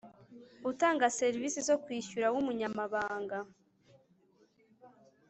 [0.69, 3.37] Utanga serivisi zo kwishyura w umunyamahanga